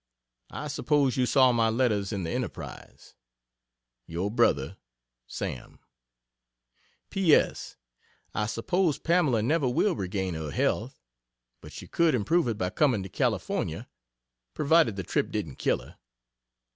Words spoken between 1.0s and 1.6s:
you saw